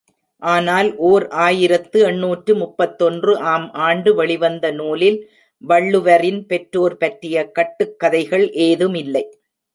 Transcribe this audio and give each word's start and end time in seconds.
ஆனால் 0.41 0.87
ஓர் 1.09 1.25
ஆயிரத்து 1.43 1.97
எண்ணூற்று 2.01 2.53
முப்பத்தொன்று 2.55 3.33
ஆம் 3.51 3.67
ஆண்டு 3.81 4.13
வெளிவந்த 4.15 4.71
நூலில் 4.71 5.19
வள்ளுவரின் 5.63 6.41
பெற்றோர் 6.45 6.97
பற்றிய 6.97 7.45
கட்டுக்கதைகள் 7.59 8.47
ஏதுமில்லை. 8.67 9.25